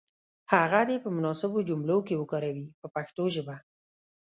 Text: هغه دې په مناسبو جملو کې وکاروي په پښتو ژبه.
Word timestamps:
هغه 0.53 0.81
دې 0.89 0.97
په 1.03 1.09
مناسبو 1.17 1.59
جملو 1.69 1.97
کې 2.07 2.15
وکاروي 2.21 2.67
په 2.79 2.87
پښتو 2.95 3.23
ژبه. 3.35 3.55